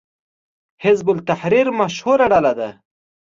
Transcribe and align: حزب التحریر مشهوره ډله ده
حزب 0.83 1.07
التحریر 1.15 1.67
مشهوره 1.79 2.25
ډله 2.31 2.53
ده 2.59 2.69